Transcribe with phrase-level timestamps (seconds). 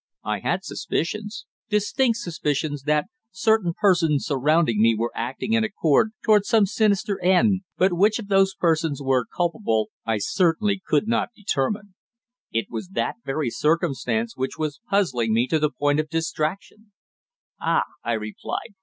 [0.23, 6.47] I had suspicions distinct suspicions that certain persons surrounding me were acting in accord towards
[6.47, 11.93] some sinister end, but which of those persons were culpable I certainly could not determine.
[12.51, 16.93] It was that very circumstance which was puzzling me to the point of distraction.
[17.59, 18.73] "Ah!" I replied.